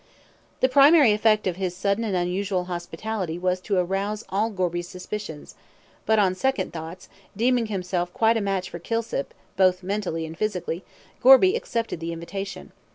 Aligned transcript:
The 0.61 0.67
primary 0.67 1.11
effect 1.13 1.45
of 1.45 1.57
his 1.57 1.75
sudden 1.75 2.03
and 2.03 2.15
unusual 2.15 2.63
hospitality 2.63 3.37
was 3.37 3.61
to 3.61 3.77
arouse 3.77 4.25
all 4.29 4.49
Gorby's 4.49 4.87
suspicions; 4.87 5.53
but 6.07 6.17
on 6.17 6.33
second 6.33 6.73
thoughts, 6.73 7.07
deeming 7.37 7.67
himself 7.67 8.11
quite 8.11 8.35
a 8.35 8.41
match 8.41 8.67
for 8.67 8.79
Kilsip, 8.79 9.31
both 9.57 9.83
mentally 9.83 10.25
and 10.25 10.35
physically, 10.35 10.83
Gorby 11.21 11.55
accepted 11.55 11.99
the 11.99 12.11
invitation. 12.13 12.71